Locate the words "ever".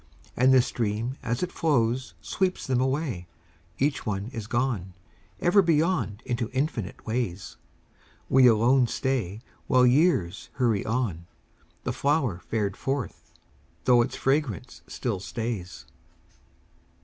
5.39-5.61